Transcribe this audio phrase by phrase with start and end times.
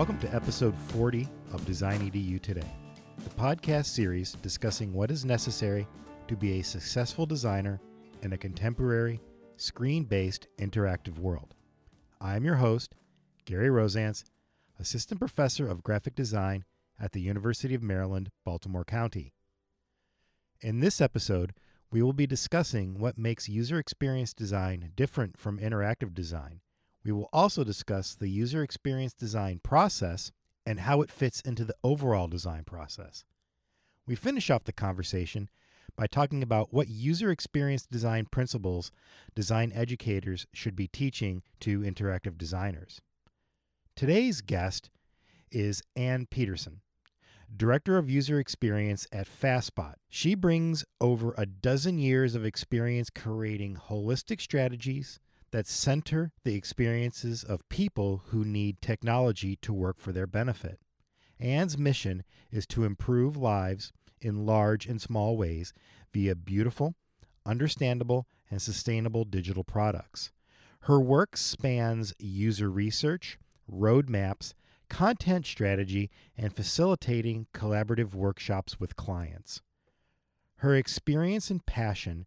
[0.00, 2.66] Welcome to episode 40 of Design EDU Today,
[3.18, 5.86] the podcast series discussing what is necessary
[6.26, 7.78] to be a successful designer
[8.22, 9.20] in a contemporary,
[9.58, 11.54] screen based interactive world.
[12.18, 12.94] I am your host,
[13.44, 14.24] Gary Rozanc,
[14.78, 16.64] Assistant Professor of Graphic Design
[16.98, 19.34] at the University of Maryland, Baltimore County.
[20.62, 21.52] In this episode,
[21.92, 26.62] we will be discussing what makes user experience design different from interactive design.
[27.04, 30.32] We will also discuss the user experience design process
[30.66, 33.24] and how it fits into the overall design process.
[34.06, 35.48] We finish off the conversation
[35.96, 38.92] by talking about what user experience design principles
[39.34, 43.00] design educators should be teaching to interactive designers.
[43.96, 44.90] Today's guest
[45.50, 46.80] is Anne Peterson.
[47.54, 49.94] Director of User Experience at Fastspot.
[50.08, 55.18] She brings over a dozen years of experience creating holistic strategies
[55.52, 60.78] that center the experiences of people who need technology to work for their benefit.
[61.38, 65.72] Anne's mission is to improve lives in large and small ways
[66.12, 66.94] via beautiful,
[67.46, 70.30] understandable, and sustainable digital products.
[70.82, 73.38] Her work spans user research,
[73.70, 74.54] roadmaps,
[74.88, 79.62] content strategy, and facilitating collaborative workshops with clients.
[80.56, 82.26] Her experience and passion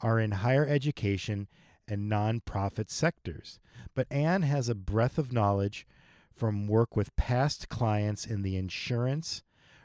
[0.00, 1.48] are in higher education
[1.88, 3.58] and nonprofit sectors,
[3.94, 5.86] but Anne has a breadth of knowledge
[6.34, 9.42] from work with past clients in the insurance,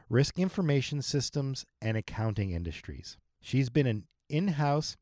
[0.10, 3.18] risk information systems, and accounting industries.
[3.40, 4.98] She's been an in house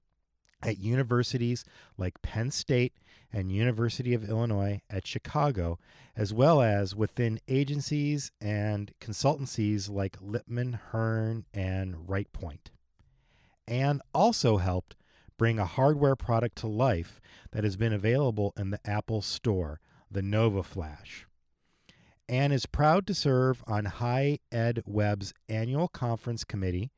[0.62, 1.64] at universities
[1.98, 2.94] like Penn State
[3.32, 5.80] and University of Illinois at Chicago,
[6.16, 12.72] as well as within agencies and consultancies like Lipman, Hearne, and Rightpoint.
[13.68, 14.96] Anne also helped
[15.38, 17.22] bring a hardware product to life
[17.52, 19.80] that has been available in the Apple Store,
[20.10, 21.28] the Nova Flash.
[22.30, 26.92] Anne is proud to serve on High Ed Web's annual conference committee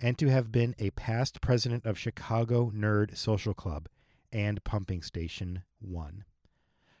[0.00, 3.88] and to have been a past president of Chicago Nerd Social Club
[4.30, 6.24] and Pumping Station 1.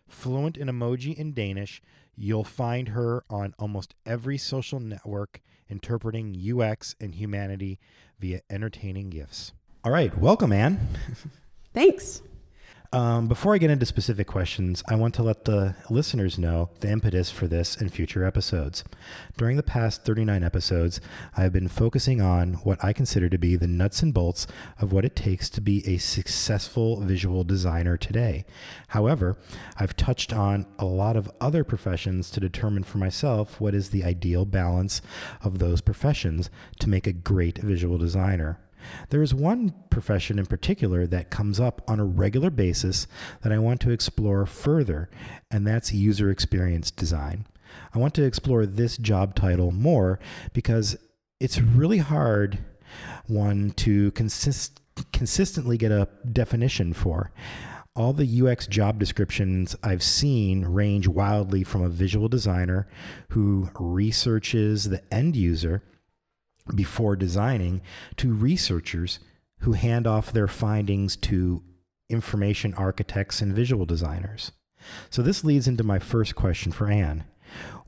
[0.08, 1.82] Fluent in emoji and Danish,
[2.14, 7.78] you'll find her on almost every social network interpreting UX and humanity
[8.18, 9.52] via entertaining gifs.
[9.86, 10.80] All right, welcome, Anne.
[11.72, 12.20] Thanks.
[12.92, 16.90] Um, before I get into specific questions, I want to let the listeners know the
[16.90, 18.82] impetus for this and future episodes.
[19.36, 21.00] During the past 39 episodes,
[21.36, 24.48] I have been focusing on what I consider to be the nuts and bolts
[24.80, 28.44] of what it takes to be a successful visual designer today.
[28.88, 29.36] However,
[29.78, 34.02] I've touched on a lot of other professions to determine for myself what is the
[34.02, 35.00] ideal balance
[35.44, 38.58] of those professions to make a great visual designer.
[39.10, 43.06] There is one profession in particular that comes up on a regular basis
[43.42, 45.10] that I want to explore further,
[45.50, 47.46] and that's user experience design.
[47.94, 50.18] I want to explore this job title more
[50.52, 50.96] because
[51.40, 52.58] it's really hard
[53.26, 54.80] one to consist
[55.12, 57.30] consistently get a definition for.
[57.94, 62.86] All the UX job descriptions I've seen range wildly from a visual designer
[63.30, 65.82] who researches the end user
[66.74, 67.80] before designing
[68.16, 69.18] to researchers
[69.60, 71.62] who hand off their findings to
[72.08, 74.52] information architects and visual designers.
[75.10, 77.24] So, this leads into my first question for Anne.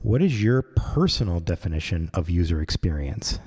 [0.00, 3.38] What is your personal definition of user experience?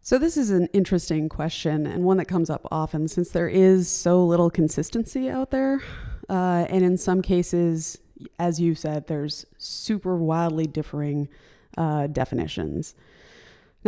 [0.00, 3.90] So, this is an interesting question and one that comes up often since there is
[3.90, 5.82] so little consistency out there.
[6.28, 7.98] Uh, and in some cases,
[8.38, 11.28] as you said, there's super wildly differing
[11.76, 12.94] uh, definitions.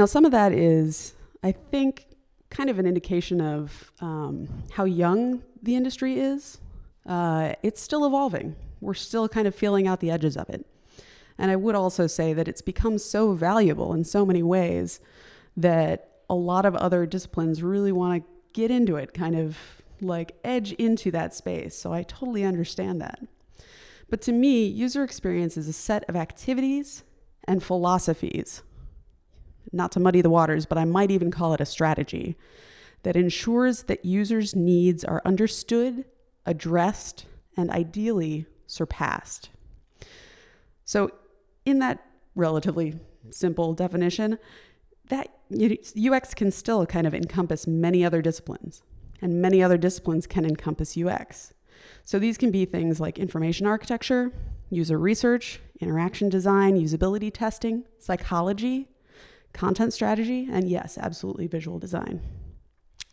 [0.00, 1.12] Now, some of that is,
[1.42, 2.06] I think,
[2.48, 6.56] kind of an indication of um, how young the industry is.
[7.04, 8.56] Uh, it's still evolving.
[8.80, 10.64] We're still kind of feeling out the edges of it.
[11.36, 15.00] And I would also say that it's become so valuable in so many ways
[15.54, 19.58] that a lot of other disciplines really want to get into it, kind of
[20.00, 21.76] like edge into that space.
[21.76, 23.18] So I totally understand that.
[24.08, 27.04] But to me, user experience is a set of activities
[27.44, 28.62] and philosophies
[29.72, 32.36] not to muddy the waters, but I might even call it a strategy
[33.02, 36.04] that ensures that users' needs are understood,
[36.44, 37.26] addressed,
[37.56, 39.50] and ideally surpassed.
[40.84, 41.10] So,
[41.64, 42.98] in that relatively
[43.30, 44.38] simple definition,
[45.08, 48.82] that UX can still kind of encompass many other disciplines,
[49.20, 51.52] and many other disciplines can encompass UX.
[52.04, 54.32] So, these can be things like information architecture,
[54.68, 58.88] user research, interaction design, usability testing, psychology,
[59.52, 62.20] content strategy, and yes, absolutely visual design.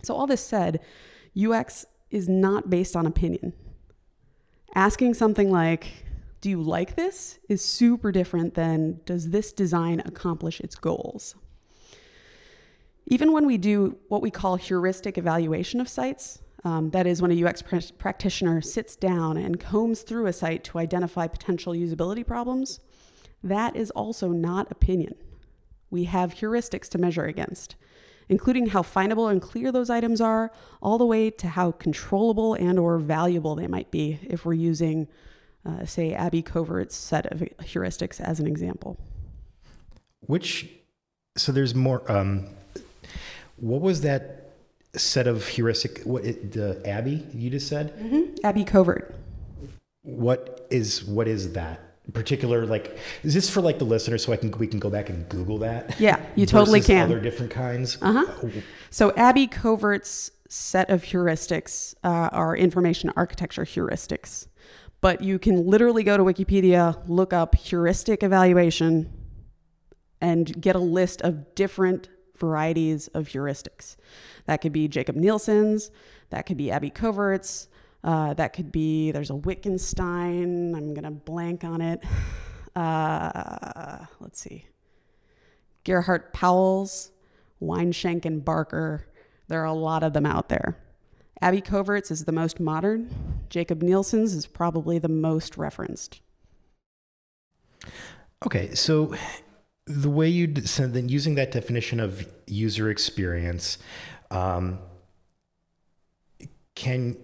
[0.04, 0.80] So, all this said,
[1.38, 3.54] UX is not based on opinion.
[4.76, 6.06] Asking something like,
[6.40, 11.36] do you like this is super different than does this design accomplish its goals?
[13.08, 17.32] Even when we do what we call heuristic evaluation of sites, um, that is when
[17.32, 22.26] a UX pr- practitioner sits down and combs through a site to identify potential usability
[22.26, 22.80] problems,
[23.44, 25.16] that is also not opinion.
[25.90, 27.76] We have heuristics to measure against,
[28.30, 30.52] including how findable and clear those items are,
[30.82, 35.08] all the way to how controllable and or valuable they might be if we're using,
[35.66, 38.98] uh, say, Abby Covert's set of heuristics as an example.
[40.22, 40.70] Which,
[41.38, 42.10] so there's more.
[42.12, 42.48] Um,
[43.58, 44.52] what was that
[44.96, 46.02] set of heuristic?
[46.04, 47.98] What the Abby you just said?
[47.98, 48.46] Mm-hmm.
[48.46, 49.16] Abby Covert.
[50.04, 51.87] What is what is that?
[52.14, 55.10] Particular like is this for like the listener so I can we can go back
[55.10, 56.00] and Google that?
[56.00, 57.04] Yeah, you totally can.
[57.04, 57.98] Other different kinds.
[58.02, 58.50] Uh huh.
[58.90, 64.48] So Abby Covert's set of heuristics uh, are information architecture heuristics,
[65.02, 69.12] but you can literally go to Wikipedia, look up heuristic evaluation,
[70.22, 73.98] and get a list of different varieties of heuristics.
[74.46, 75.92] That could be Jakob Nielsen's,
[76.30, 77.68] that could be Abby Covert's,
[78.04, 82.04] uh, that could be, there's a Wittgenstein, I'm to blank on it.
[82.76, 84.66] Uh, let's see.
[85.84, 87.12] Gerhardt-Powals',
[87.62, 89.08] Weinschenk and Barker.
[89.48, 90.78] There are a lot of them out there.
[91.42, 93.10] Abby Covert's is the most modern.
[93.50, 96.22] Jakob Nielsen's is probably the most referenced.
[98.46, 99.16] Okay, so
[99.86, 103.78] the way you so then using that definition of user experience,
[104.30, 104.80] um,
[106.76, 107.18] can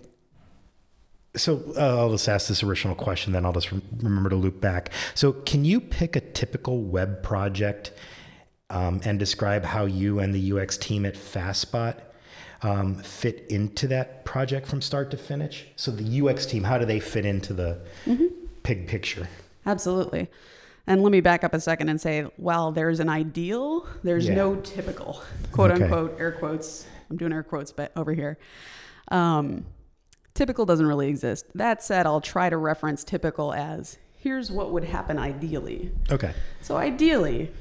[1.35, 4.61] so uh, I'll just ask this original question, then I'll just re- remember to loop
[4.61, 4.91] back.
[5.15, 7.91] So, can you pick a typical web project
[8.69, 12.01] um, and describe how you and the UX team at Fastspot
[12.61, 15.65] um, fit into that project from start to finish?
[15.75, 18.27] So, the UX team, how do they fit into the mm-hmm.
[18.61, 19.27] big picture?
[19.65, 20.29] Absolutely.
[20.85, 24.35] And let me back up a second and say, while there's an ideal, there's yeah.
[24.35, 25.83] no typical, quote okay.
[25.83, 26.85] unquote, air quotes.
[27.09, 28.37] I'm doing air quotes but over here.
[29.09, 29.65] Um,
[30.33, 31.45] Typical doesn't really exist.
[31.53, 35.91] That said, I'll try to reference typical as here's what would happen ideally.
[36.09, 36.33] Okay.
[36.61, 37.51] So, ideally,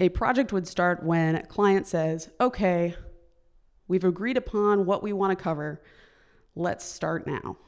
[0.00, 2.96] a project would start when a client says, okay,
[3.86, 5.82] we've agreed upon what we want to cover.
[6.56, 7.58] Let's start now.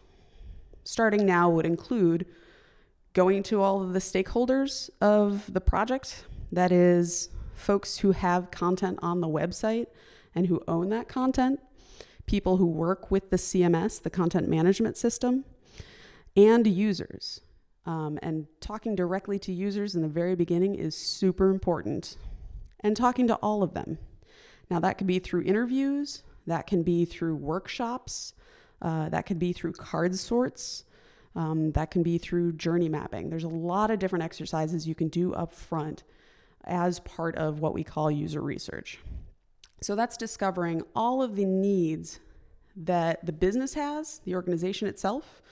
[0.82, 2.26] Starting now would include
[3.12, 8.98] going to all of the stakeholders of the project, that is, folks who have content
[9.02, 9.87] on the website
[10.34, 11.60] and who own that content,
[12.26, 15.44] people who work with the CMS, the content management system,
[16.37, 17.40] and users.
[17.87, 22.17] Um, and talking directly to users in the very beginning is super important.
[22.81, 23.99] And talking to all of them.
[24.69, 28.34] Now, that could be through interviews, that can be through workshops,
[28.82, 30.84] uh, that could be through card sorts,
[31.37, 33.31] um, that can be through journey mapping.
[33.31, 36.02] There's a lot of different exercises you can do up front
[36.64, 38.99] as part of what we call user research.
[39.81, 42.20] So that's discovering all of the needs
[42.76, 45.43] that the business has, the organization itself,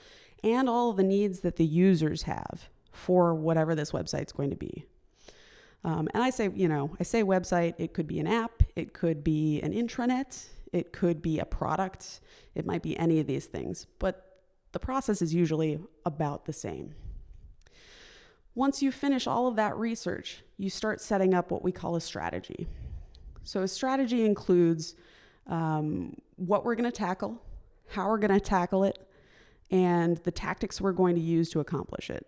[0.43, 4.55] and all of the needs that the users have for whatever this website's going to
[4.55, 4.85] be.
[5.83, 8.93] Um, and I say, you know, I say website, it could be an app, it
[8.93, 12.21] could be an intranet, it could be a product,
[12.55, 16.95] it might be any of these things, but the process is usually about the same.
[18.55, 22.01] Once you finish all of that research, you start setting up what we call a
[22.01, 22.67] strategy.
[23.45, 24.95] So, a strategy includes
[25.47, 27.41] um, what we're going to tackle,
[27.87, 28.97] how we're going to tackle it,
[29.71, 32.27] and the tactics we're going to use to accomplish it.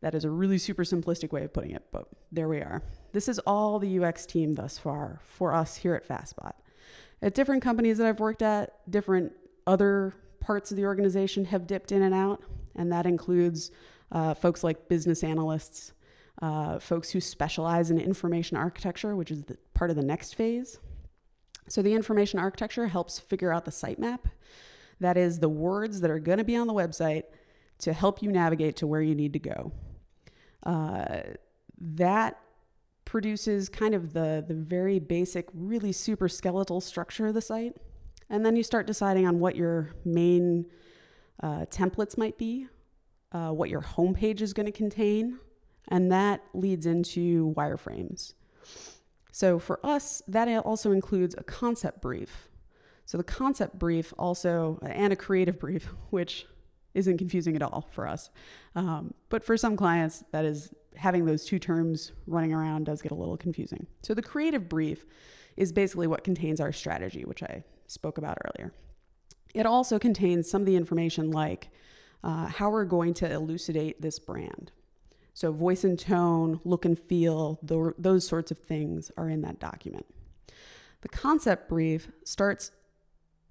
[0.00, 2.82] That is a really super simplistic way of putting it, but there we are.
[3.12, 6.54] This is all the UX team thus far for us here at Fastspot.
[7.20, 9.32] At different companies that I've worked at, different
[9.66, 12.42] other parts of the organization have dipped in and out,
[12.74, 13.70] and that includes
[14.10, 15.92] uh, folks like business analysts,
[16.40, 20.78] uh, folks who specialize in information architecture, which is the, part of the next phase.
[21.68, 24.20] So the information architecture helps figure out the sitemap.
[25.00, 27.24] That is the words that are going to be on the website
[27.78, 29.72] to help you navigate to where you need to go.
[30.62, 31.22] Uh,
[31.80, 32.38] that
[33.04, 37.74] produces kind of the, the very basic, really super skeletal structure of the site.
[38.30, 40.66] And then you start deciding on what your main
[41.42, 42.68] uh, templates might be,
[43.32, 45.40] uh, what your homepage is going to contain,
[45.88, 48.34] and that leads into wireframes.
[49.32, 52.48] So for us, that also includes a concept brief.
[53.06, 56.46] So the concept brief also, and a creative brief, which
[56.94, 58.30] isn't confusing at all for us.
[58.76, 63.12] Um, but for some clients, that is having those two terms running around does get
[63.12, 63.86] a little confusing.
[64.02, 65.06] So the creative brief
[65.56, 68.72] is basically what contains our strategy, which I spoke about earlier.
[69.54, 71.70] It also contains some of the information like
[72.22, 74.72] uh, how we're going to elucidate this brand.
[75.34, 80.06] So, voice and tone, look and feel, those sorts of things are in that document.
[81.00, 82.70] The concept brief starts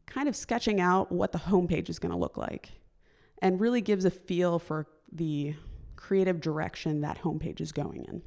[0.05, 2.69] kind of sketching out what the homepage is going to look like
[3.41, 5.55] and really gives a feel for the
[5.95, 8.21] creative direction that homepage is going in.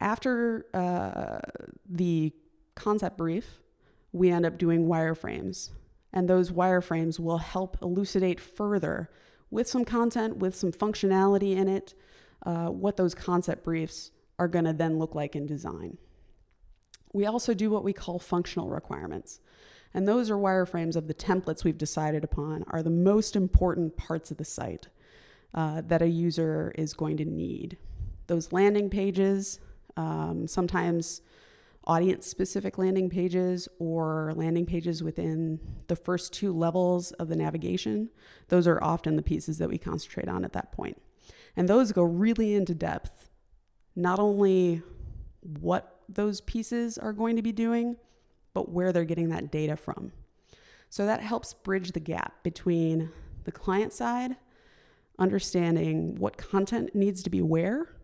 [0.00, 1.40] After uh,
[1.88, 2.32] the
[2.74, 3.60] concept brief,
[4.12, 5.70] we end up doing wireframes,
[6.12, 9.10] and those wireframes will help elucidate further
[9.50, 11.94] with some content, with some functionality in it,
[12.44, 15.98] uh, what those concept briefs are going to then look like in design.
[17.12, 19.40] We also do what we call functional requirements.
[19.92, 24.30] And those are wireframes of the templates we've decided upon are the most important parts
[24.30, 24.88] of the site
[25.52, 27.76] uh, that a user is going to need.
[28.28, 29.58] Those landing pages,
[29.96, 31.22] um, sometimes
[31.84, 38.10] audience specific landing pages or landing pages within the first two levels of the navigation,
[38.48, 41.00] those are often the pieces that we concentrate on at that point.
[41.60, 43.28] And those go really into depth,
[43.94, 44.80] not only
[45.42, 47.98] what those pieces are going to be doing,
[48.54, 50.12] but where they're getting that data from.
[50.88, 53.10] So that helps bridge the gap between
[53.44, 54.36] the client side,
[55.18, 57.94] understanding what content needs to be where,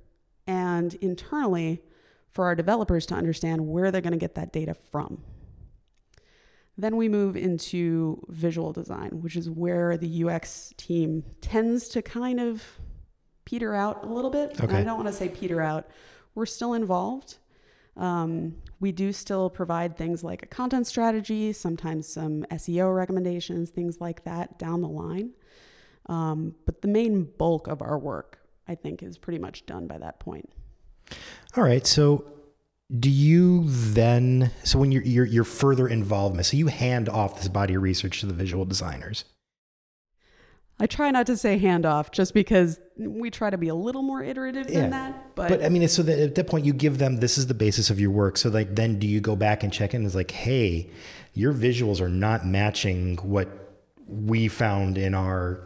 [0.46, 1.82] and internally
[2.28, 5.22] for our developers to understand where they're going to get that data from.
[6.76, 12.38] Then we move into visual design, which is where the UX team tends to kind
[12.38, 12.62] of
[13.46, 14.60] peter out a little bit.
[14.60, 14.76] Okay.
[14.76, 15.88] I don't want to say peter out.
[16.34, 17.38] We're still involved,
[17.96, 24.00] um, we do still provide things like a content strategy, sometimes some SEO recommendations, things
[24.00, 25.30] like that down the line.
[26.08, 28.38] Um, but the main bulk of our work,
[28.68, 30.50] I think, is pretty much done by that point.
[31.56, 31.86] All right.
[31.86, 32.26] So,
[33.00, 34.52] do you then?
[34.62, 38.20] So when you're you're, you're further involvement, so you hand off this body of research
[38.20, 39.24] to the visual designers.
[40.78, 44.23] I try not to say handoff just because we try to be a little more
[44.23, 44.80] iterative yeah.
[44.80, 45.35] than that.
[45.35, 47.54] But, but I mean, so that at that point you give them this is the
[47.54, 48.37] basis of your work.
[48.37, 50.04] So like then do you go back and check in?
[50.04, 50.90] It's like, hey,
[51.33, 53.49] your visuals are not matching what
[54.06, 55.62] we found in our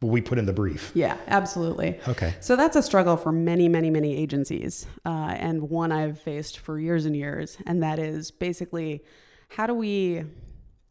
[0.00, 0.92] what we put in the brief.
[0.94, 1.98] Yeah, absolutely.
[2.06, 2.34] Okay.
[2.40, 6.78] So that's a struggle for many, many, many agencies, uh, and one I've faced for
[6.78, 7.58] years and years.
[7.66, 9.02] And that is basically,
[9.48, 10.24] how do we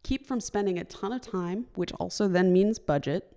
[0.08, 3.36] keep from spending a ton of time, which also then means budget,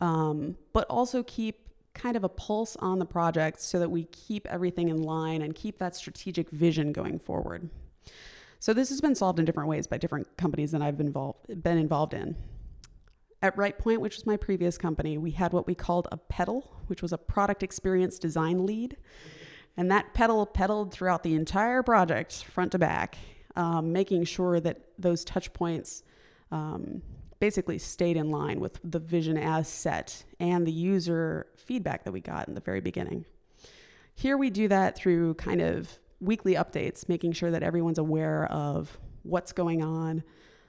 [0.00, 4.46] um, but also keep kind of a pulse on the project so that we keep
[4.46, 7.68] everything in line and keep that strategic vision going forward.
[8.60, 11.62] So this has been solved in different ways by different companies that I've been involved,
[11.64, 12.36] been involved in.
[13.42, 17.02] At Rightpoint, which was my previous company, we had what we called a pedal, which
[17.02, 18.96] was a product experience design lead.
[19.76, 23.18] And that pedal pedaled throughout the entire project, front to back
[23.58, 26.04] um, making sure that those touch points
[26.52, 27.02] um,
[27.40, 32.20] basically stayed in line with the vision as set and the user feedback that we
[32.20, 33.26] got in the very beginning.
[34.14, 38.96] Here we do that through kind of weekly updates, making sure that everyone's aware of
[39.24, 40.22] what's going on.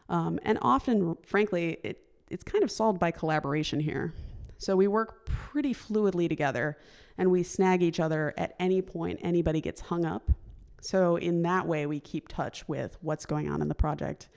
[0.09, 4.13] Um, and often, frankly, it, it's kind of solved by collaboration here.
[4.57, 6.77] So we work pretty fluidly together
[7.17, 10.31] and we snag each other at any point anybody gets hung up
[10.81, 14.29] so, in that way, we keep touch with what's going on in the project,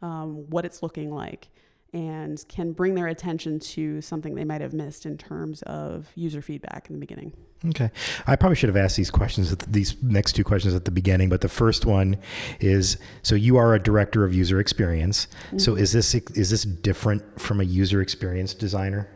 [0.00, 1.48] um, what it's looking like,
[1.92, 6.40] and can bring their attention to something they might have missed in terms of user
[6.40, 7.32] feedback in the beginning.
[7.68, 7.90] Okay.
[8.26, 11.42] I probably should have asked these questions, these next two questions at the beginning, but
[11.42, 12.16] the first one
[12.60, 15.28] is so you are a director of user experience.
[15.46, 15.58] Mm-hmm.
[15.58, 19.08] So, is this, is this different from a user experience designer?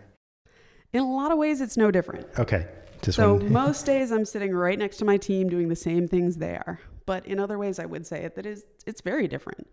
[0.93, 2.27] In a lot of ways, it's no different.
[2.39, 2.67] Okay.
[3.13, 3.53] So one.
[3.53, 6.81] most days I'm sitting right next to my team doing the same things they are.
[7.07, 9.69] But in other ways, I would say it that is it's very different.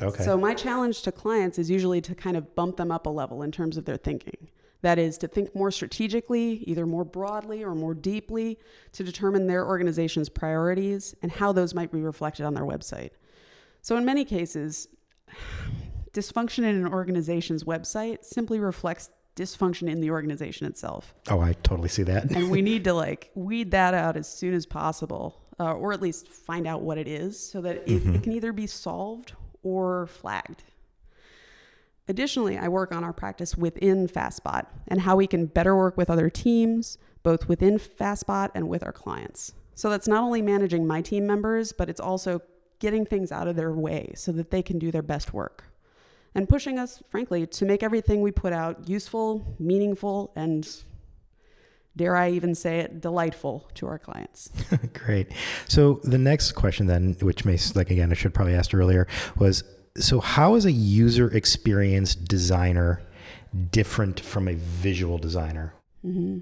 [0.00, 0.24] Okay.
[0.24, 3.42] So my challenge to clients is usually to kind of bump them up a level
[3.42, 4.48] in terms of their thinking.
[4.82, 8.58] That is to think more strategically, either more broadly or more deeply,
[8.92, 13.12] to determine their organization's priorities and how those might be reflected on their website.
[13.80, 14.88] So in many cases,
[16.12, 21.14] dysfunction in an organization's website simply reflects dysfunction in the organization itself.
[21.28, 22.30] Oh, I totally see that.
[22.30, 26.00] and we need to like weed that out as soon as possible, uh, or at
[26.00, 28.14] least find out what it is so that it, mm-hmm.
[28.14, 30.62] it can either be solved or flagged.
[32.06, 36.10] Additionally, I work on our practice within Fastspot and how we can better work with
[36.10, 39.54] other teams, both within Fastspot and with our clients.
[39.74, 42.42] So that's not only managing my team members, but it's also
[42.78, 45.64] getting things out of their way so that they can do their best work
[46.34, 50.68] and pushing us, frankly, to make everything we put out useful, meaningful, and
[51.96, 54.50] dare I even say it, delightful to our clients.
[54.92, 55.32] Great.
[55.68, 59.06] So the next question then, which may like again, I should probably asked earlier,
[59.38, 59.62] was
[59.96, 63.00] so how is a user experience designer
[63.70, 65.74] different from a visual designer?
[66.04, 66.40] Mm-hmm.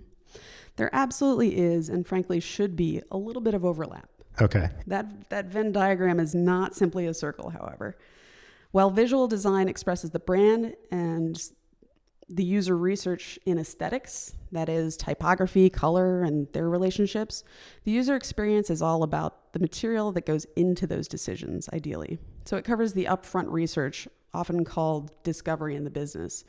[0.77, 4.09] There absolutely is, and frankly, should be a little bit of overlap.
[4.41, 4.71] Okay.
[4.87, 7.99] That, that Venn diagram is not simply a circle, however.
[8.73, 11.41] While visual design expresses the brand and
[12.29, 17.45] the user research in aesthetics, that is typography, color, and their relationships,
[17.85, 22.19] the user experience is all about the material that goes into those decisions, ideally.
[22.47, 26.45] So it covers the upfront research, often called discovery in the business,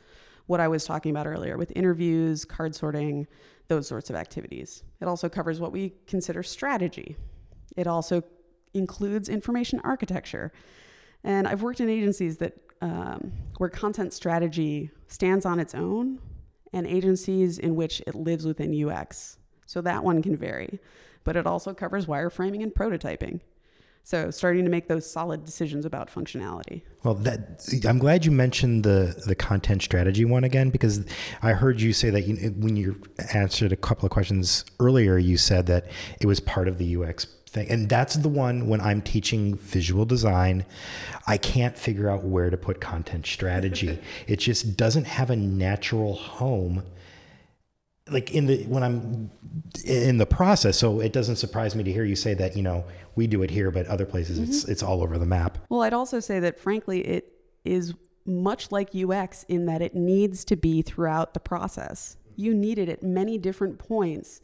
[0.46, 3.26] what I was talking about earlier with interviews, card sorting,
[3.68, 4.82] those sorts of activities.
[5.00, 7.16] It also covers what we consider strategy.
[7.76, 8.22] It also
[8.72, 10.52] includes information architecture.
[11.24, 16.18] And I've worked in agencies that um, where content strategy stands on its own
[16.72, 19.38] and agencies in which it lives within UX.
[19.66, 20.80] So that one can vary,
[21.24, 23.40] but it also covers wireframing and prototyping.
[24.06, 26.82] So starting to make those solid decisions about functionality.
[27.04, 31.06] Well, that I'm glad you mentioned the the content strategy one again because
[31.40, 33.00] I heard you say that you, when you
[33.32, 35.86] answered a couple of questions earlier, you said that
[36.20, 37.70] it was part of the UX thing.
[37.70, 40.66] And that's the one when I'm teaching visual design,
[41.26, 43.98] I can't figure out where to put content strategy.
[44.26, 46.82] it just doesn't have a natural home
[48.10, 49.30] like in the when I'm
[49.84, 50.76] in the process.
[50.76, 52.84] So it doesn't surprise me to hear you say that, you know,
[53.14, 54.50] we do it here, but other places mm-hmm.
[54.50, 55.56] it's it's all over the map.
[55.70, 57.32] Well, I'd also say that frankly it
[57.64, 57.94] is
[58.26, 62.16] much like UX in that it needs to be throughout the process.
[62.36, 64.40] You need it at many different points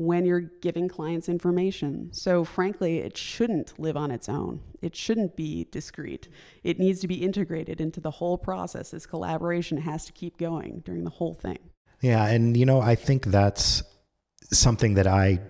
[0.00, 2.08] when you're giving clients information.
[2.10, 4.60] So, frankly, it shouldn't live on its own.
[4.80, 6.26] It shouldn't be discrete.
[6.64, 8.92] It needs to be integrated into the whole process.
[8.92, 11.58] This collaboration has to keep going during the whole thing.
[12.00, 13.82] Yeah, and you know, I think that's
[14.50, 15.40] something that I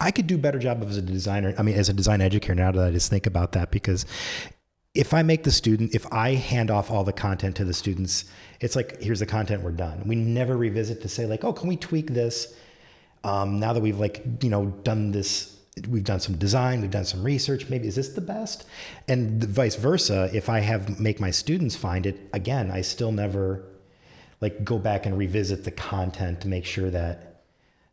[0.00, 1.54] I could do a better job of as a designer.
[1.58, 4.06] I mean, as a design educator now that I just think about that because
[4.94, 8.24] if I make the student, if I hand off all the content to the students,
[8.60, 10.02] it's like, here's the content, we're done.
[10.06, 12.54] We never revisit to say, like, oh, can we tweak this?
[13.24, 15.56] Um, now that we've like you know done this
[15.88, 18.64] we've done some design we've done some research maybe is this the best?
[19.08, 23.64] And vice versa if i have make my students find it again i still never
[24.40, 27.42] like go back and revisit the content to make sure that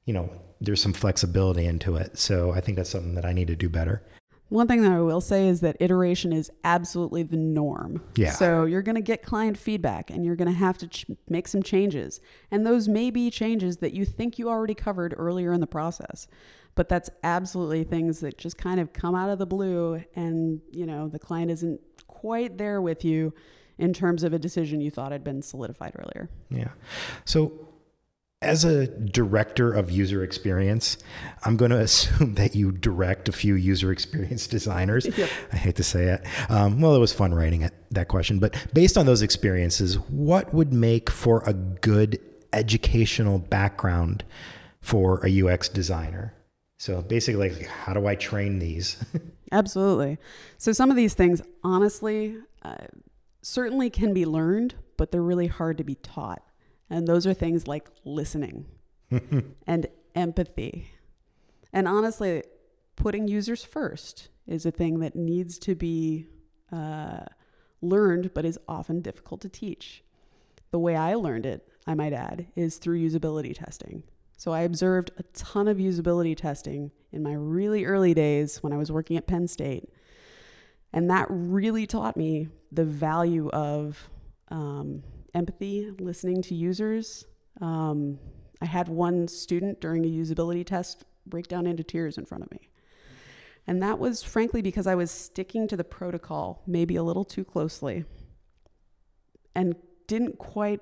[0.06, 2.20] you know there's some flexibility into it.
[2.20, 4.04] So i think that's something that i need to do better
[4.52, 8.04] one thing that I will say is that iteration is absolutely the norm.
[8.18, 8.32] Yeah.
[8.32, 11.48] So you're going to get client feedback and you're going to have to ch- make
[11.48, 12.20] some changes.
[12.52, 16.28] And those may be changes that you think you already covered earlier in the process.
[16.76, 20.86] But that's absolutely things that just kind of come out of the blue and, you
[20.86, 23.34] know, the client isn't quite there with you
[23.78, 26.30] in terms of a decision you thought had been solidified earlier.
[26.50, 26.72] Yeah.
[27.24, 27.54] So
[28.42, 30.98] as a director of user experience,
[31.44, 35.06] I'm going to assume that you direct a few user experience designers.
[35.18, 35.30] Yep.
[35.54, 36.26] I hate to say it.
[36.50, 38.40] Um, well, it was fun writing it, that question.
[38.40, 42.20] But based on those experiences, what would make for a good
[42.54, 44.24] educational background
[44.82, 46.34] for a UX designer?
[46.78, 48.98] So basically, like, how do I train these?
[49.52, 50.18] Absolutely.
[50.58, 52.88] So some of these things, honestly, uh,
[53.44, 56.42] certainly can be learned, but they're really hard to be taught.
[56.92, 58.66] And those are things like listening
[59.66, 60.92] and empathy.
[61.72, 62.44] And honestly,
[62.98, 66.28] putting users first is a thing that needs to be
[66.70, 67.22] uh,
[67.82, 70.04] learned, but is often difficult to teach.
[70.72, 74.04] The way I learned it, I might add, is through usability testing.
[74.38, 78.78] So I observed a ton of usability testing in my really early days when I
[78.78, 79.88] was working at Penn State.
[80.92, 84.10] And that really taught me the value of
[84.50, 87.26] um, empathy, listening to users.
[87.60, 88.20] Um,
[88.62, 92.52] I had one student during a usability test break down into tears in front of
[92.52, 92.70] me.
[93.68, 97.46] And that was frankly because I was sticking to the protocol maybe a little too
[97.46, 98.06] closely
[99.56, 99.76] and
[100.08, 100.82] didn't quite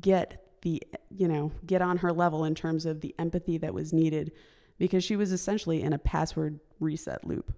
[0.00, 3.92] get the, you know, get on her level in terms of the empathy that was
[3.92, 4.32] needed
[4.78, 7.52] because she was essentially in a password reset loop.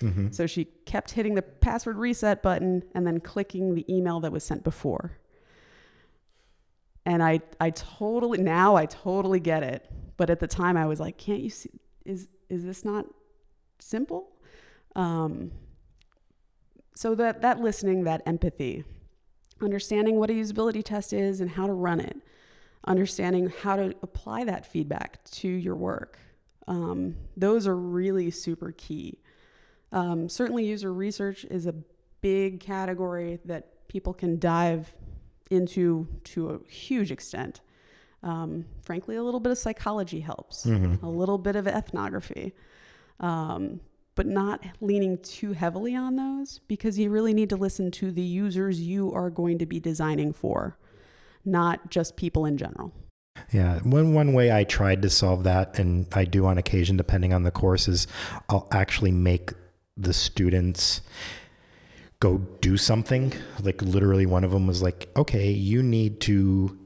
[0.00, 0.30] Mm-hmm.
[0.30, 4.44] So she kept hitting the password reset button and then clicking the email that was
[4.44, 5.18] sent before.
[7.06, 9.90] And I, I totally, now I totally get it.
[10.16, 11.70] But at the time I was like, can't you see,
[12.04, 13.06] is, is this not
[13.78, 14.30] simple?
[14.96, 15.52] Um,
[16.94, 18.84] so that, that listening, that empathy,
[19.62, 22.16] understanding what a usability test is and how to run it,
[22.86, 26.18] understanding how to apply that feedback to your work.
[26.66, 29.20] Um, those are really super key.
[29.92, 31.74] Um, certainly, user research is a
[32.20, 34.92] big category that people can dive
[35.50, 37.60] into to a huge extent.
[38.22, 41.04] Um, frankly, a little bit of psychology helps, mm-hmm.
[41.04, 42.52] a little bit of ethnography,
[43.20, 43.80] um,
[44.16, 48.22] but not leaning too heavily on those because you really need to listen to the
[48.22, 50.76] users you are going to be designing for,
[51.44, 52.92] not just people in general.
[53.52, 57.32] Yeah, one one way I tried to solve that, and I do on occasion, depending
[57.32, 58.08] on the course, is
[58.48, 59.52] I'll actually make
[59.96, 61.02] the students
[62.20, 63.32] go do something.
[63.62, 66.78] Like literally, one of them was like, "Okay, you need to,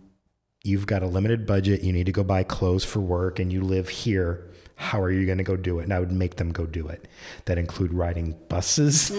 [0.62, 1.82] you've got a limited budget.
[1.82, 4.50] You need to go buy clothes for work, and you live here.
[4.76, 6.88] How are you going to go do it?" And I would make them go do
[6.88, 7.08] it.
[7.46, 9.10] That include riding buses,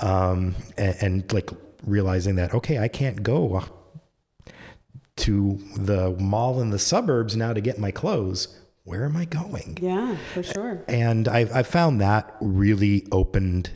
[0.00, 1.50] um, and, and like
[1.84, 3.64] realizing that okay, I can't go
[5.16, 8.56] to the mall in the suburbs now to get my clothes.
[8.84, 9.78] Where am I going?
[9.80, 10.82] Yeah, for sure.
[10.88, 13.70] And I've, I've found that really opened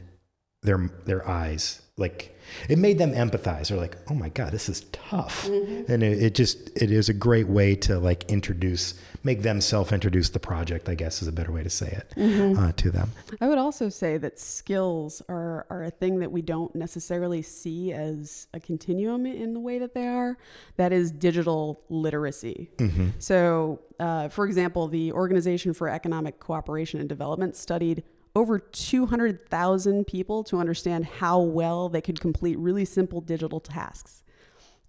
[0.65, 1.81] their their eyes.
[1.97, 2.37] Like
[2.69, 3.69] it made them empathize.
[3.69, 5.47] They're like, oh my god, this is tough.
[5.47, 9.93] And it, it just it is a great way to like introduce, make them self
[9.93, 10.89] introduce the project.
[10.89, 13.13] I guess is a better way to say it uh, to them.
[13.41, 17.93] I would also say that skills are, are a thing that we don't necessarily see
[17.93, 20.37] as a continuum in the way that they are.
[20.77, 22.71] That is digital literacy.
[23.19, 28.03] So, uh, for example, the Organization for Economic Cooperation and Development studied
[28.35, 34.23] over 200,000 people to understand how well they could complete really simple digital tasks.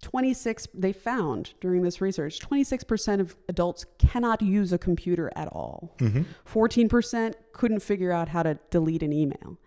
[0.02, 5.94] 26 they found during this research 26% of adults cannot use a computer at all.
[5.98, 6.22] Mm-hmm.
[6.46, 9.58] 14% couldn't figure out how to delete an email.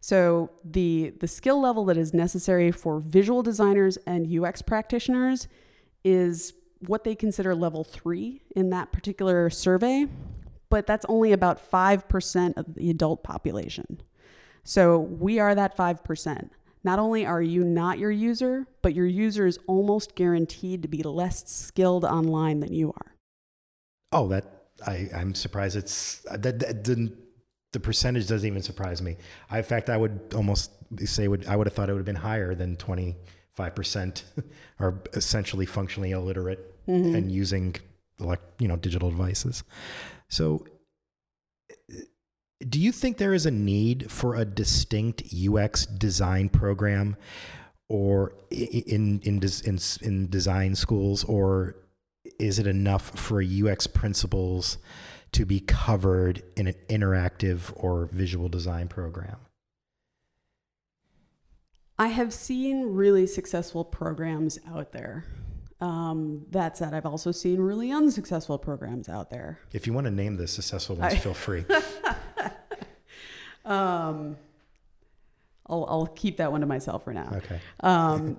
[0.00, 5.46] So the the skill level that is necessary for visual designers and ux practitioners
[6.04, 6.54] is
[6.86, 10.06] what they consider level 3 in that particular survey
[10.70, 14.00] but that's only about 5% of the adult population
[14.64, 16.50] so we are that 5%.
[16.82, 21.02] Not only are you not your user, but your user is almost guaranteed to be
[21.02, 23.16] less skilled online than you are.
[24.12, 24.44] Oh, that
[24.86, 25.76] I I'm surprised.
[25.76, 27.16] It's that, that didn't.
[27.72, 29.16] The percentage doesn't even surprise me.
[29.50, 30.72] I, in fact, I would almost
[31.04, 33.16] say would I would have thought it would have been higher than twenty
[33.52, 34.24] five percent
[34.80, 37.14] are essentially functionally illiterate mm-hmm.
[37.14, 37.76] and using
[38.20, 39.64] like you know digital devices.
[40.28, 40.66] So,
[42.68, 47.16] do you think there is a need for a distinct UX design program,
[47.88, 51.76] or in in in, in design schools, or
[52.38, 54.78] is it enough for UX principles
[55.32, 59.36] to be covered in an interactive or visual design program?
[61.98, 65.26] I have seen really successful programs out there.
[65.80, 69.58] Um, that said, I've also seen really unsuccessful programs out there.
[69.72, 71.64] If you want to name the successful ones, I- feel free.
[73.64, 74.36] Um,
[75.68, 77.30] I'll, I'll keep that one to myself for now.
[77.36, 77.60] Okay.
[77.80, 78.36] um,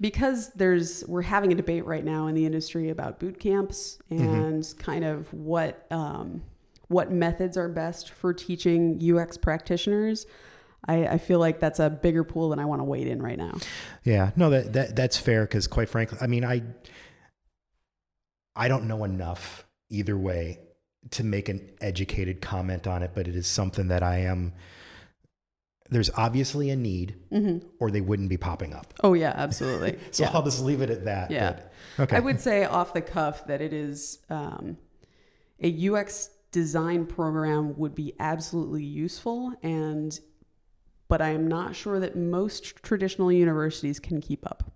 [0.00, 4.66] because there's we're having a debate right now in the industry about boot camps and
[4.78, 6.42] kind of what um,
[6.88, 10.26] what methods are best for teaching UX practitioners.
[10.90, 13.38] I, I feel like that's a bigger pool than I want to wade in right
[13.38, 13.58] now.
[14.04, 16.62] Yeah, no, that, that that's fair because quite frankly, I mean, I
[18.56, 20.58] I don't know enough either way
[21.12, 24.52] to make an educated comment on it, but it is something that I am.
[25.88, 27.16] There's obviously a need,
[27.80, 28.94] or they wouldn't be popping up.
[29.02, 29.98] Oh yeah, absolutely.
[30.12, 30.30] So yeah.
[30.34, 31.30] I'll just leave it at that.
[31.30, 31.52] Yeah.
[31.52, 31.72] but-
[32.04, 32.16] okay.
[32.16, 34.76] I would say off the cuff that it is um,
[35.60, 40.18] a UX design program would be absolutely useful and
[41.10, 44.72] but I am not sure that most traditional universities can keep up.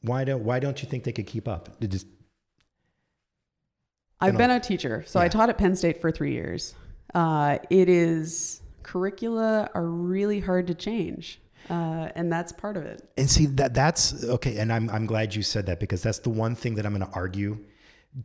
[0.00, 1.78] why don't Why don't you think they could keep up?
[1.86, 2.06] Just
[4.22, 6.74] I've been a teacher, so I taught at Penn State for three years.
[7.14, 13.06] Uh, it is curricula are really hard to change, uh, and that's part of it.
[13.18, 16.30] And see that that's okay, and I'm I'm glad you said that because that's the
[16.30, 17.58] one thing that I'm going to argue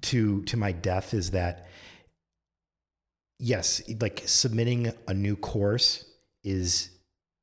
[0.04, 1.68] to to my death is that
[3.40, 6.06] yes, like submitting a new course
[6.46, 6.92] is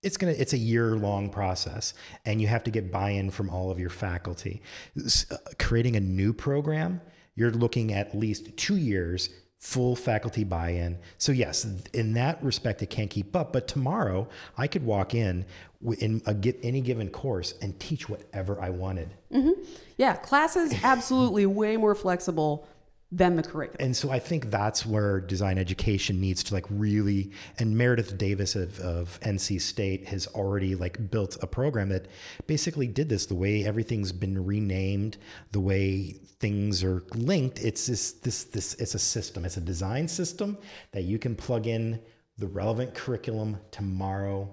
[0.02, 3.50] it's going to it's a year long process and you have to get buy-in from
[3.50, 4.62] all of your faculty.
[4.96, 7.00] Uh, creating a new program,
[7.34, 10.98] you're looking at least 2 years full faculty buy-in.
[11.18, 15.44] So yes, in that respect it can't keep up, but tomorrow I could walk in
[15.98, 19.14] in a, any given course and teach whatever I wanted.
[19.96, 22.66] Yeah, classes absolutely way more flexible
[23.14, 23.76] than the curriculum.
[23.78, 28.56] and so I think that's where design education needs to like really and Meredith Davis
[28.56, 32.06] of, of NC State has already like built a program that
[32.46, 33.26] basically did this.
[33.26, 35.18] The way everything's been renamed
[35.52, 39.44] the way things are linked it's this this this it's a system.
[39.44, 40.56] It's a design system
[40.92, 42.00] that you can plug in
[42.38, 44.48] the relevant curriculum tomorrow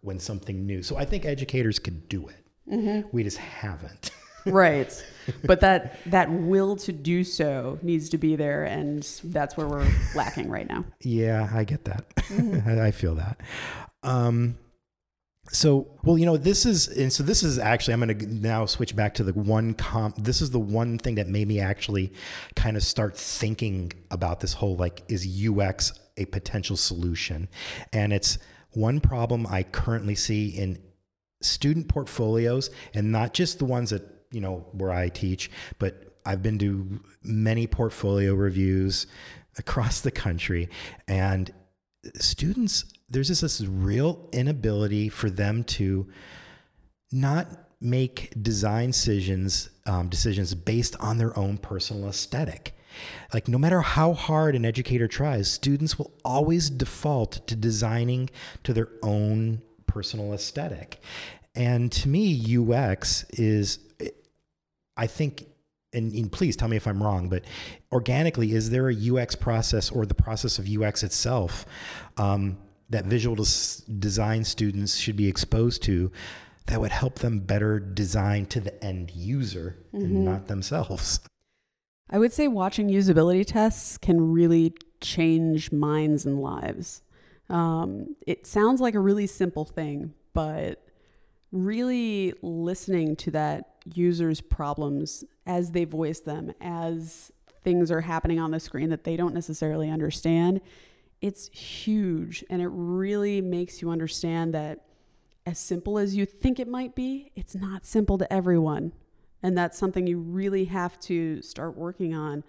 [0.00, 0.82] when something new.
[0.82, 2.46] So I think educators could do it.
[2.72, 3.08] Mm-hmm.
[3.12, 4.12] We just haven't
[4.50, 5.04] right
[5.44, 9.88] but that that will to do so needs to be there and that's where we're
[10.14, 12.04] lacking right now Yeah, I get that.
[12.66, 13.40] I I feel that.
[14.02, 14.56] Um,
[15.50, 18.66] so well you know this is and so this is actually i'm going to now
[18.66, 22.12] switch back to the one comp this is the one thing that made me actually
[22.54, 27.48] kind of start thinking about this whole like is ux a potential solution
[27.94, 28.36] and it's
[28.72, 30.78] one problem i currently see in
[31.40, 36.42] student portfolios and not just the ones that you know where i teach but i've
[36.42, 39.06] been to many portfolio reviews
[39.58, 40.68] across the country
[41.06, 41.52] and
[42.14, 46.06] students there's just this real inability for them to
[47.10, 47.48] not
[47.80, 52.74] make design decisions um, decisions based on their own personal aesthetic.
[53.32, 58.28] Like no matter how hard an educator tries, students will always default to designing
[58.64, 61.00] to their own personal aesthetic.
[61.54, 63.78] And to me, UX is,
[64.98, 65.46] I think,
[65.94, 67.44] and, and, please tell me if I'm wrong, but
[67.92, 71.64] organically, is there a UX process or the process of UX itself
[72.18, 72.58] um,
[72.90, 76.10] that visual des- design students should be exposed to
[76.66, 80.04] that would help them better design to the end user mm-hmm.
[80.04, 81.20] and not themselves.
[82.10, 87.02] I would say watching usability tests can really change minds and lives.
[87.48, 90.82] Um, it sounds like a really simple thing, but
[91.52, 98.50] really listening to that user's problems as they voice them, as things are happening on
[98.50, 100.60] the screen that they don't necessarily understand,
[101.20, 104.84] it's huge and it really makes you understand that
[105.46, 108.92] as simple as you think it might be, it's not simple to everyone.
[109.42, 112.44] And that's something you really have to start working on,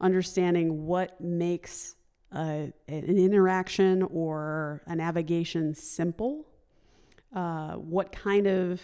[0.00, 1.96] understanding what makes
[2.32, 6.46] a, an interaction or a navigation simple.
[7.34, 8.80] Uh, what kind of,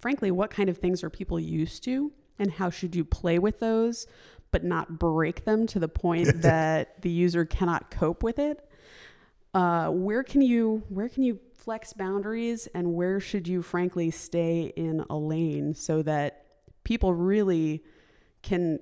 [0.00, 3.60] frankly, what kind of things are people used to, and how should you play with
[3.60, 4.06] those
[4.50, 8.66] but not break them to the point that the user cannot cope with it.
[9.52, 14.72] Uh, where can you where can you flex boundaries and where should you frankly stay
[14.76, 16.46] in a lane so that
[16.84, 17.82] people really
[18.42, 18.78] can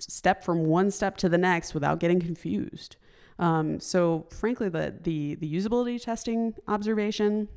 [0.00, 2.96] step from one step to the next without getting confused.
[3.38, 7.48] Um, so frankly, the, the the usability testing observation,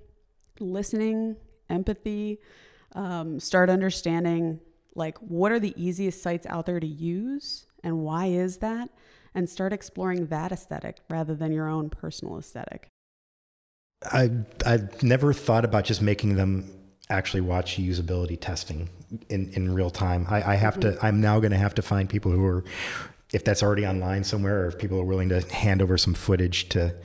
[0.60, 1.36] listening,
[1.70, 2.40] empathy,
[2.96, 4.60] um, start understanding
[4.96, 8.90] like what are the easiest sites out there to use and why is that?
[9.36, 12.88] And start exploring that aesthetic rather than your own personal aesthetic.
[14.12, 14.32] I
[14.66, 16.72] I've never thought about just making them
[17.10, 18.90] actually watch usability testing
[19.30, 20.26] in, in real time.
[20.30, 20.98] I, I have mm-hmm.
[20.98, 22.64] to I'm now gonna have to find people who are
[23.34, 26.70] if that's already online somewhere or if people are willing to hand over some footage
[26.70, 26.96] to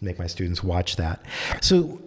[0.00, 1.22] make my students watch that.
[1.60, 2.00] So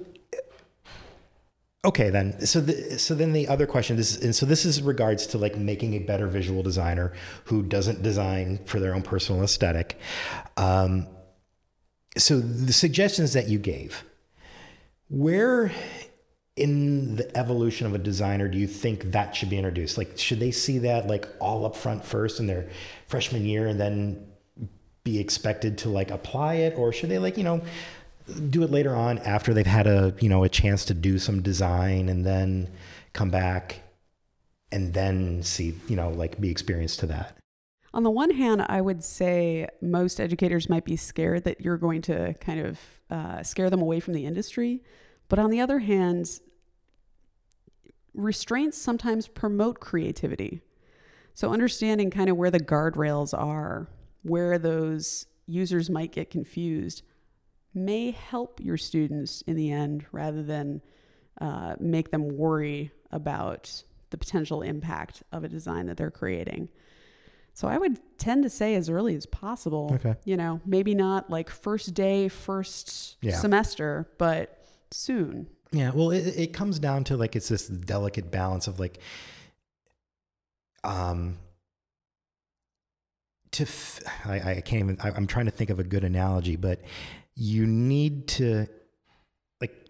[1.83, 2.45] Okay, then.
[2.45, 5.57] So, the, so then the other question is, and so this is regards to like
[5.57, 7.11] making a better visual designer
[7.45, 9.97] who doesn't design for their own personal aesthetic.
[10.57, 11.07] Um,
[12.17, 14.03] so the suggestions that you gave,
[15.09, 15.71] where
[16.55, 19.97] in the evolution of a designer do you think that should be introduced?
[19.97, 22.69] Like, should they see that like all up front first in their
[23.07, 24.27] freshman year and then
[25.03, 27.61] be expected to like apply it, or should they like you know?
[28.49, 31.41] Do it later on after they've had a you know a chance to do some
[31.41, 32.69] design and then
[33.13, 33.81] come back
[34.71, 37.37] and then see you know like be experienced to that.
[37.93, 42.01] On the one hand i would say most educators might be scared that you're going
[42.03, 44.81] to kind of uh, scare them away from the industry.
[45.27, 46.39] But on the other hand
[48.13, 50.61] restraints sometimes promote creativity.
[51.33, 53.87] So understanding kind of where the guardrails are
[54.23, 57.03] where those users might get confused
[57.73, 60.81] may help your students in the end rather than
[61.39, 66.69] uh, make them worry about the potential impact of a design that they're creating.
[67.53, 69.91] So I would tend to say as early as possible.
[69.95, 70.15] Okay.
[70.25, 73.37] You know, maybe not like first day, first yeah.
[73.37, 75.47] semester, but soon.
[75.71, 75.91] Yeah.
[75.93, 78.99] Well, it, it comes down to like it's this delicate balance of like,
[80.83, 81.37] um,
[83.51, 84.97] to f- I, I can't even.
[85.03, 86.81] I, I'm trying to think of a good analogy, but
[87.43, 88.67] you need to
[89.59, 89.89] like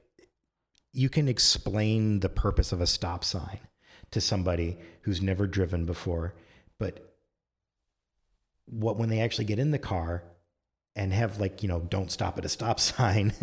[0.94, 3.60] you can explain the purpose of a stop sign
[4.10, 6.34] to somebody who's never driven before
[6.80, 7.14] but
[8.68, 10.24] what when they actually get in the car
[10.96, 13.34] and have like you know don't stop at a stop sign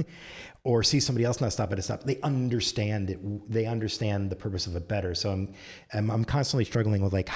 [0.65, 4.37] or see somebody else not stop at a stop they understand it they understand the
[4.37, 5.15] purpose of it better.
[5.15, 5.55] So i'm
[5.93, 7.29] i'm, I'm constantly struggling with like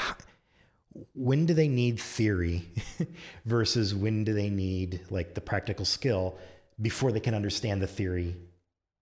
[1.13, 2.71] when do they need theory
[3.45, 6.39] versus when do they need like the practical skill
[6.81, 8.37] before they can understand the theory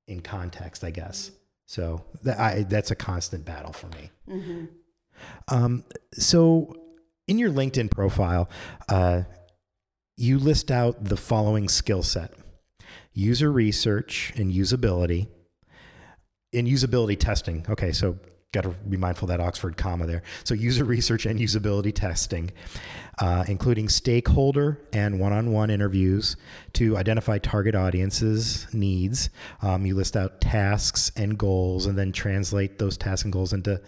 [0.06, 1.30] in context, I guess.
[1.66, 4.10] So that, I, that's a constant battle for me.
[4.28, 4.64] Mm-hmm.
[5.48, 6.74] Um, so
[7.28, 8.50] in your LinkedIn profile,
[8.88, 9.22] uh,
[10.16, 12.34] you list out the following skill set
[13.12, 15.26] user research and usability,
[16.52, 17.66] in usability testing.
[17.68, 18.18] Okay, so
[18.52, 20.22] got to be mindful of that Oxford comma there.
[20.42, 22.50] So user research and usability testing,
[23.20, 26.36] uh, including stakeholder and one-on-one interviews
[26.72, 29.30] to identify target audiences needs.
[29.62, 33.80] Um, you list out tasks and goals, and then translate those tasks and goals into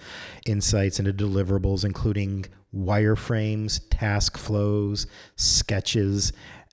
[0.47, 6.33] insights into deliverables, including wireframes, task flows, sketches,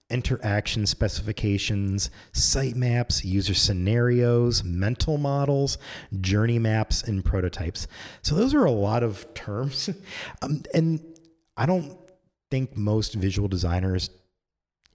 [0.09, 5.77] interaction specifications, sitemaps, user scenarios, mental models,
[6.19, 7.87] journey maps, and prototypes.
[8.21, 9.89] So those are a lot of terms.
[10.41, 10.99] um, and
[11.57, 11.97] I don't
[12.49, 14.09] think most visual designers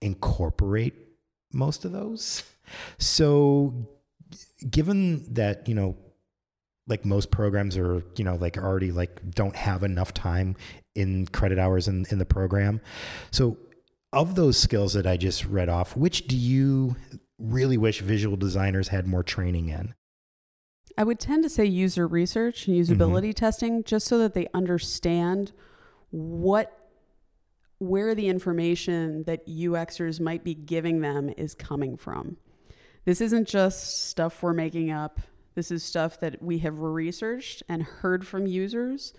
[0.00, 0.94] incorporate
[1.52, 2.42] most of those.
[2.98, 3.88] So
[4.68, 5.96] given that, you know,
[6.86, 10.56] like most programs are, you know, like already like don't have enough time
[10.94, 12.80] in credit hours in, in the program.
[13.30, 13.56] So
[14.14, 16.96] of those skills that I just read off, which do you
[17.38, 19.94] really wish visual designers had more training in?
[20.96, 23.32] I would tend to say user research and usability mm-hmm.
[23.32, 25.52] testing just so that they understand
[26.10, 26.80] what
[27.78, 32.36] where the information that UXers might be giving them is coming from.
[33.04, 35.20] This isn't just stuff we're making up.
[35.56, 39.12] This is stuff that we have researched and heard from users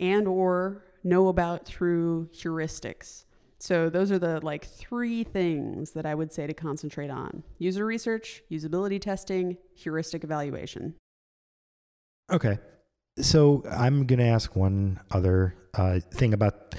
[0.00, 3.24] and or know about through heuristics.
[3.62, 7.44] So those are the like three things that I would say to concentrate on.
[7.58, 10.96] User research, usability testing, heuristic evaluation.
[12.28, 12.58] Okay.
[13.20, 16.74] So I'm going to ask one other uh, thing about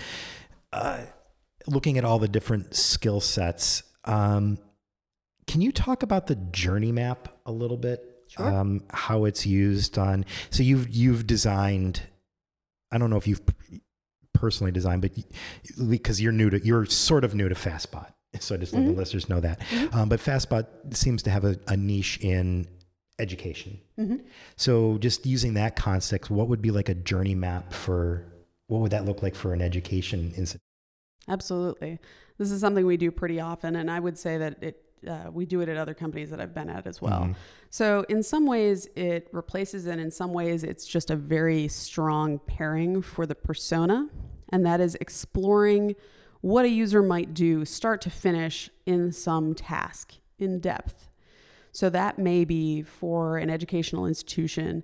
[0.74, 1.04] uh,
[1.68, 3.84] looking at all the different skill sets.
[4.04, 4.58] Um,
[5.48, 8.26] can you talk about the journey map a little bit?
[8.28, 8.46] Sure.
[8.46, 10.26] Um, how it's used on.
[10.50, 12.02] So you've you've designed.
[12.92, 13.42] I don't know if you've
[14.44, 15.12] personally designed, but
[15.90, 18.12] because you're new to, you're sort of new to Fastspot.
[18.42, 18.92] So just let mm-hmm.
[18.92, 19.62] the listeners know that.
[19.62, 19.98] Mm-hmm.
[19.98, 22.68] Um, but Fastspot seems to have a, a niche in
[23.20, 23.80] education.
[23.98, 24.18] Mm-hmm.
[24.58, 28.26] So just using that context, what would be like a journey map for,
[28.68, 30.60] what would that look like for an education institute?
[31.30, 32.00] Absolutely.
[32.38, 33.78] This is something we do pretty often.
[33.78, 36.54] And I would say that it, uh, we do it at other companies that I've
[36.54, 37.22] been at as well.
[37.22, 37.34] Mm-hmm.
[37.70, 42.40] So, in some ways, it replaces, and in some ways, it's just a very strong
[42.40, 44.10] pairing for the persona
[44.54, 45.96] and that is exploring
[46.42, 51.10] what a user might do start to finish in some task in depth.
[51.72, 54.84] So that may be for an educational institution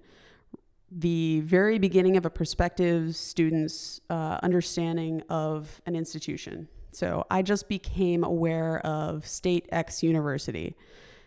[0.91, 6.67] the very beginning of a prospective student's uh, understanding of an institution.
[6.91, 10.75] So I just became aware of State X University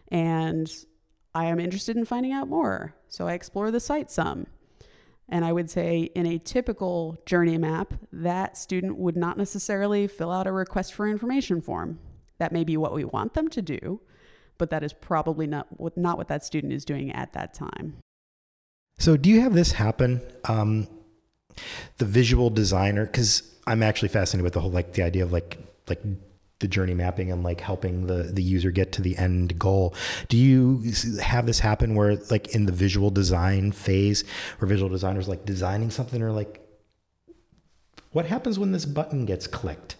[0.08, 0.68] and
[1.32, 2.96] I am interested in finding out more.
[3.06, 4.48] So I explore the site some.
[5.28, 10.30] And I would say in a typical journey map, that student would not necessarily fill
[10.30, 11.98] out a request for information form.
[12.38, 14.00] That may be what we want them to do,
[14.58, 17.98] but that is probably not what, not what that student is doing at that time.
[18.98, 20.20] So, do you have this happen?
[20.44, 20.88] Um,
[21.98, 25.58] the visual designer, because I'm actually fascinated with the whole like the idea of like
[25.88, 26.02] like
[26.62, 29.94] the journey mapping and like helping the the user get to the end goal.
[30.28, 30.82] Do you
[31.20, 34.24] have this happen where like in the visual design phase
[34.58, 36.66] where visual designers like designing something or like
[38.12, 39.96] what happens when this button gets clicked?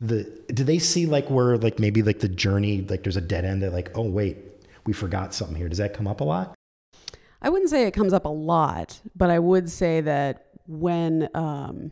[0.00, 3.46] The do they see like where like maybe like the journey like there's a dead
[3.46, 4.36] end that like oh wait
[4.84, 5.68] we forgot something here.
[5.68, 6.54] Does that come up a lot?
[7.42, 11.90] I wouldn't say it comes up a lot, but I would say that when um,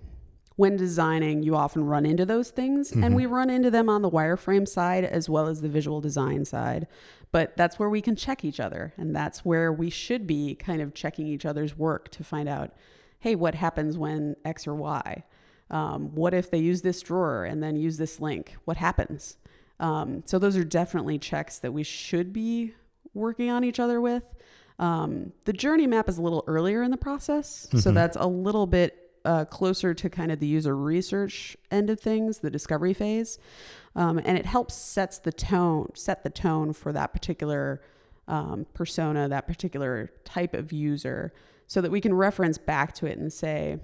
[0.59, 3.05] when designing, you often run into those things, mm-hmm.
[3.05, 6.45] and we run into them on the wireframe side as well as the visual design
[6.45, 6.89] side.
[7.31, 10.83] But that's where we can check each other, and that's where we should be kind
[10.83, 12.73] of checking each other's work to find out,
[13.21, 15.23] hey, what happens when X or Y?
[15.71, 18.57] Um, what if they use this drawer and then use this link?
[18.65, 19.37] What happens?
[19.79, 22.75] Um, so those are definitely checks that we should be
[23.15, 24.35] working on each other with.
[24.81, 27.79] Um, the journey map is a little earlier in the process, mm-hmm.
[27.79, 32.01] so that's a little bit uh, closer to kind of the user research end of
[32.01, 33.39] things, the discovery phase,
[33.95, 37.83] um, and it helps sets the tone, set the tone for that particular
[38.27, 41.35] um, persona, that particular type of user,
[41.67, 43.79] so that we can reference back to it and say,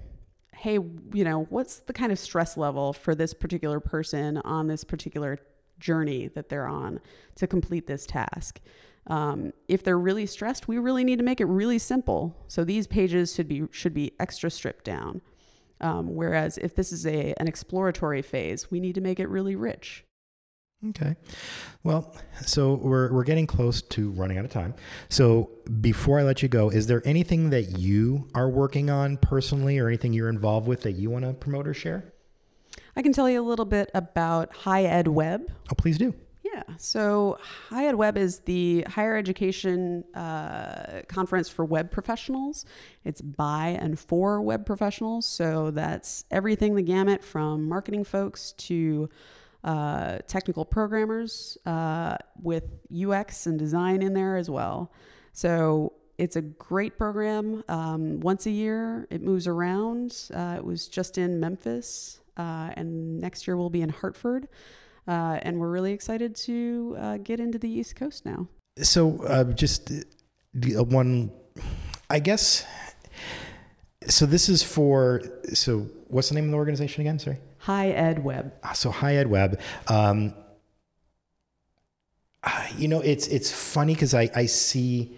[0.54, 0.78] hey,
[1.12, 5.38] you know, what's the kind of stress level for this particular person on this particular
[5.78, 7.00] journey that they're on
[7.34, 8.60] to complete this task?
[9.08, 12.34] Um, if they're really stressed, we really need to make it really simple.
[12.48, 15.20] So these pages should be should be extra stripped down.
[15.84, 19.54] Um, whereas if this is a an exploratory phase, we need to make it really
[19.54, 20.04] rich.
[20.88, 21.14] Okay.
[21.82, 24.74] Well, so we're we're getting close to running out of time.
[25.10, 25.50] So
[25.82, 29.88] before I let you go, is there anything that you are working on personally or
[29.88, 32.12] anything you're involved with that you want to promote or share?
[32.96, 35.48] I can tell you a little bit about HighEdWeb.
[35.70, 36.14] Oh, please do.
[36.54, 36.62] Yeah.
[36.78, 37.38] So
[37.74, 42.64] Ed Web is the higher education uh, conference for web professionals.
[43.04, 45.26] It's by and for web professionals.
[45.26, 49.08] So that's everything the gamut from marketing folks to
[49.64, 54.92] uh, technical programmers uh, with UX and design in there as well.
[55.32, 57.64] So it's a great program.
[57.68, 60.30] Um, once a year, it moves around.
[60.32, 64.46] Uh, it was just in Memphis, uh, and next year we'll be in Hartford.
[65.06, 68.48] Uh, and we're really excited to uh, get into the East Coast now.
[68.78, 71.30] So, uh, just uh, one,
[72.10, 72.64] I guess.
[74.08, 75.22] So this is for.
[75.52, 77.18] So what's the name of the organization again?
[77.18, 77.38] Sorry.
[77.64, 78.52] HighEdWeb.
[78.62, 79.60] Ah, So HighEdWeb.
[79.88, 80.34] Um,
[82.42, 85.16] ah, you know, it's it's funny because I I see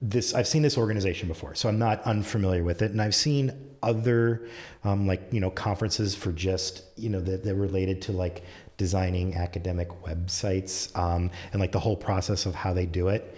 [0.00, 0.34] this.
[0.34, 3.52] I've seen this organization before, so I'm not unfamiliar with it, and I've seen
[3.82, 4.48] other
[4.82, 8.42] um, like you know conferences for just you know that they're related to like
[8.76, 13.36] designing academic websites um, and like the whole process of how they do it.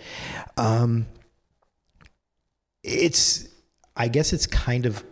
[0.57, 1.07] Um,
[2.83, 3.49] it's
[3.97, 5.05] I guess it's kind of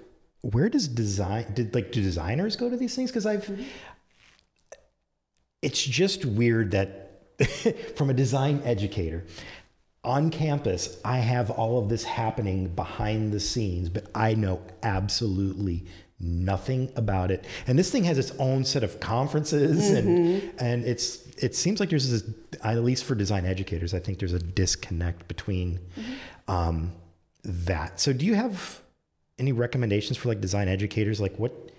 [0.42, 3.66] where does design did like do designers go to these things because I've
[5.62, 7.22] it's just weird that
[7.96, 9.24] from a design educator
[10.04, 15.86] on campus I have all of this happening behind the scenes but I know absolutely
[16.18, 17.44] nothing about it.
[17.66, 20.56] And this thing has its own set of conferences and mm-hmm.
[20.58, 24.32] and it's it seems like there's this at least for design educators I think there's
[24.32, 26.50] a disconnect between mm-hmm.
[26.50, 26.92] um,
[27.44, 28.00] that.
[28.00, 28.80] So do you have
[29.38, 31.20] any recommendations for like design educators?
[31.20, 31.70] Like what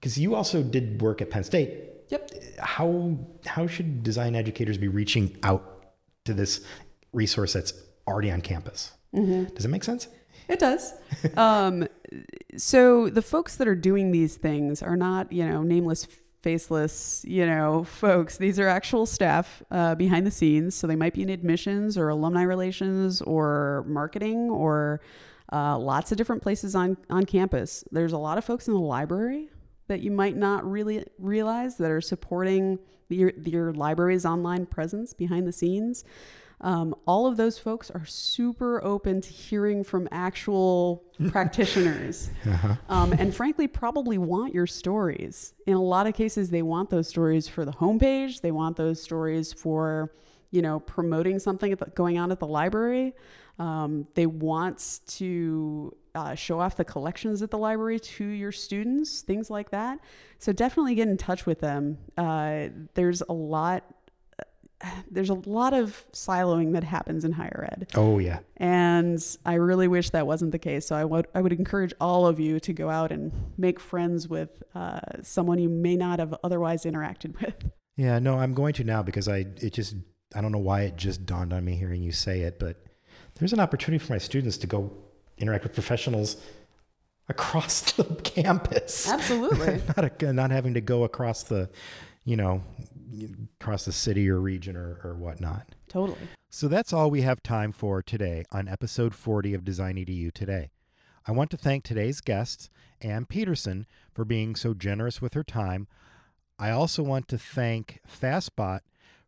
[0.00, 1.88] because you also did work at penn state.
[2.08, 2.30] Yep.
[2.58, 5.86] how how should design educators be reaching out
[6.24, 6.60] to this
[7.12, 7.72] resource that's
[8.06, 8.92] already on campus?
[9.14, 9.54] Mm-hmm.
[9.54, 10.08] Does it make sense
[10.52, 10.92] It does.
[11.36, 11.88] um,
[12.56, 16.06] so the folks that are doing these things are not, you know, nameless,
[16.42, 18.36] faceless, you know, folks.
[18.36, 20.74] These are actual staff uh, behind the scenes.
[20.74, 25.00] So they might be in admissions or alumni relations or marketing or
[25.50, 27.84] uh, lots of different places on on campus.
[27.90, 29.48] There's a lot of folks in the library
[29.88, 32.78] that you might not really realize that are supporting
[33.08, 36.04] your your library's online presence behind the scenes.
[36.62, 42.30] Um, all of those folks are super open to hearing from actual practitioners.
[42.88, 45.54] Um, and frankly probably want your stories.
[45.66, 48.40] In a lot of cases they want those stories for the homepage.
[48.40, 50.12] They want those stories for
[50.50, 53.14] you know promoting something going on at the library.
[53.58, 59.22] Um, they want to uh, show off the collections at the library to your students
[59.22, 59.98] things like that.
[60.38, 61.98] So definitely get in touch with them.
[62.16, 63.84] Uh, there's a lot
[65.10, 67.88] there's a lot of siloing that happens in higher ed.
[67.94, 70.86] oh yeah And I really wish that wasn't the case.
[70.86, 74.28] So I would I would encourage all of you to go out and make friends
[74.28, 77.70] with uh, someone you may not have otherwise interacted with.
[77.96, 79.94] Yeah, no, I'm going to now because I it just
[80.34, 82.76] I don't know why it just dawned on me hearing you say it, but
[83.34, 84.90] there's an opportunity for my students to go
[85.38, 86.36] interact with professionals
[87.28, 89.08] across the campus.
[89.08, 89.80] Absolutely.
[89.96, 91.68] not a, not having to go across the,
[92.24, 92.62] you know,
[93.60, 95.68] across the city or region or, or whatnot.
[95.88, 96.18] totally.
[96.50, 100.70] So that's all we have time for today on episode 40 of Design EDU Today.
[101.26, 102.68] I want to thank today's guests,
[103.00, 105.86] Anne Peterson, for being so generous with her time.
[106.58, 108.80] I also want to thank Fastspot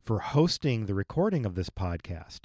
[0.02, 2.42] for hosting the recording of this podcast.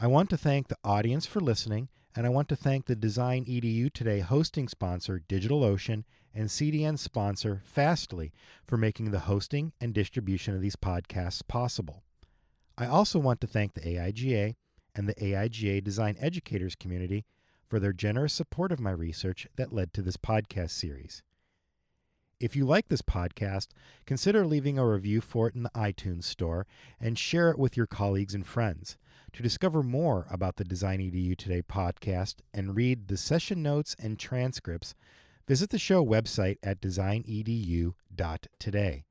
[0.00, 3.44] I want to thank the audience for listening, and I want to thank the Design
[3.44, 6.04] EDU Today hosting sponsor, DigitalOcean,
[6.36, 8.32] and CDN sponsor, Fastly,
[8.66, 12.02] for making the hosting and distribution of these podcasts possible.
[12.76, 14.54] I also want to thank the AIGA
[14.94, 17.24] and the AIGA Design Educators community
[17.66, 21.22] for their generous support of my research that led to this podcast series.
[22.38, 23.68] If you like this podcast,
[24.04, 26.66] consider leaving a review for it in the iTunes Store
[27.00, 28.98] and share it with your colleagues and friends.
[29.32, 34.18] To discover more about the Design EDU Today podcast and read the session notes and
[34.18, 34.94] transcripts,
[35.46, 39.04] visit the show website at designedu.today.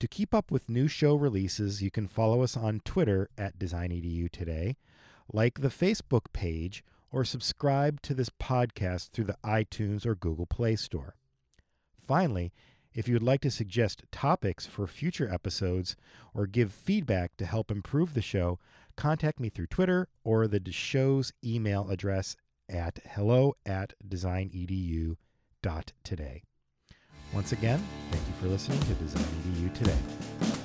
[0.00, 4.30] To keep up with new show releases, you can follow us on Twitter at DesignEDU
[4.30, 4.76] Today,
[5.32, 10.76] like the Facebook page, or subscribe to this podcast through the iTunes or Google Play
[10.76, 11.14] Store.
[11.96, 12.52] Finally,
[12.92, 15.96] if you would like to suggest topics for future episodes
[16.34, 18.58] or give feedback to help improve the show,
[18.96, 22.36] contact me through Twitter or the show's email address
[22.68, 23.94] at hello at
[25.64, 26.42] designedu.today.
[27.32, 30.63] Once again, thank you for listening to Design EDU Today.